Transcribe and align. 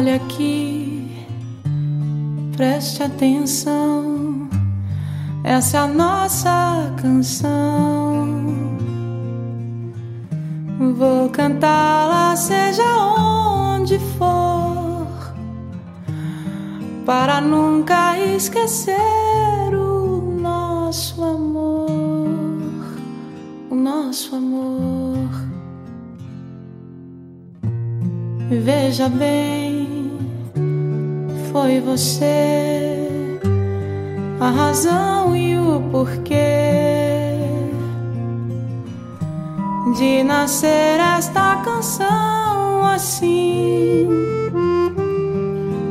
Olha 0.00 0.16
aqui, 0.16 1.14
preste 2.56 3.02
atenção. 3.02 4.48
Essa 5.44 5.76
é 5.76 5.80
a 5.80 5.86
nossa 5.86 6.94
canção. 7.02 8.46
Vou 10.96 11.28
cantá-la, 11.28 12.34
seja 12.34 12.82
onde 12.82 13.98
for, 14.16 15.06
para 17.04 17.42
nunca 17.42 18.18
esquecer 18.18 18.94
o 19.74 20.22
nosso 20.40 21.22
amor, 21.22 22.26
o 23.70 23.74
nosso 23.74 24.34
amor. 24.34 25.28
Veja 28.48 29.08
bem, 29.10 29.69
foi 31.52 31.80
você 31.80 33.08
a 34.40 34.50
razão 34.50 35.36
e 35.36 35.58
o 35.58 35.80
porquê 35.90 37.34
de 39.96 40.22
nascer 40.22 41.00
esta 41.18 41.56
canção 41.56 42.84
assim. 42.84 44.08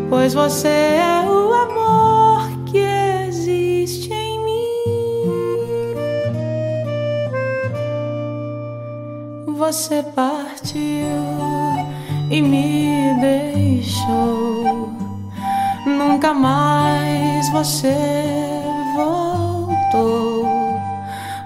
Pois 0.10 0.34
você 0.34 0.68
é 0.68 1.26
o 1.30 1.54
amor 1.54 2.42
que 2.66 2.80
existe 3.28 4.14
em 4.14 4.40
mim. 4.46 5.94
Você 9.58 10.04
partiu 10.16 10.84
e 12.32 12.42
me 12.42 13.20
deixou. 13.20 14.19
Você 17.60 17.94
voltou 18.96 20.48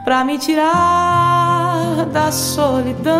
pra 0.03 0.23
me 0.23 0.37
tirar 0.37 2.05
da 2.13 2.31
solidão 2.31 3.17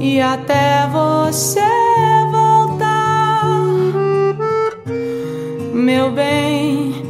e 0.00 0.20
até 0.20 0.88
você 0.88 1.60
voltar, 2.32 3.44
meu 5.72 6.10
bem. 6.10 7.05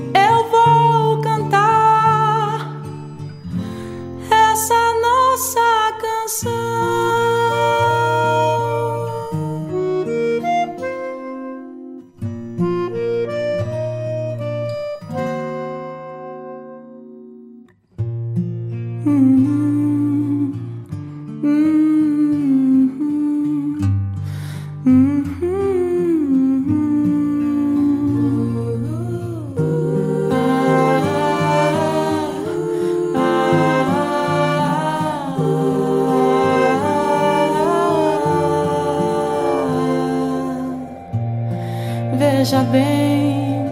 Veja 42.46 42.62
bem, 42.72 43.66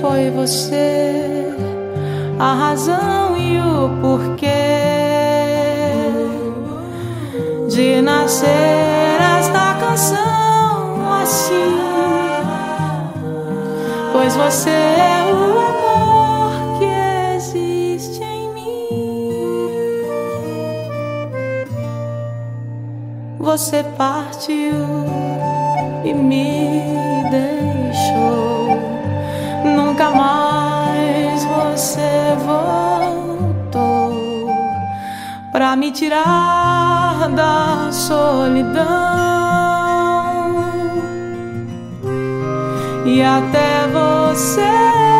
foi 0.00 0.30
você 0.30 1.32
a 2.42 2.54
razão 2.54 3.36
e 3.38 3.56
o 3.60 4.00
porquê 4.00 4.48
de 7.68 8.02
nascer 8.02 9.20
esta 9.38 9.74
canção 9.74 11.22
assim. 11.22 11.78
Pois 14.12 14.34
você 14.34 14.70
é 14.70 15.24
o 15.32 15.56
amor 15.70 16.78
que 16.80 17.36
existe 17.36 18.24
em 18.24 18.52
mim. 18.52 20.02
Você 23.38 23.84
partiu 23.96 24.74
e 26.04 26.12
me 26.12 26.51
tirar 35.92 37.28
da 37.30 37.92
solidão. 37.92 38.82
E 43.04 43.22
até 43.22 43.86
você 43.88 45.11